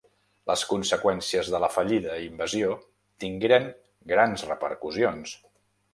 Les 0.51 0.61
conseqüències 0.69 1.51
de 1.57 1.59
la 1.65 1.69
fallida 1.75 2.17
invasió 2.29 2.71
tingueren 3.25 3.69
grans 4.13 4.49
repercussions. 4.53 5.41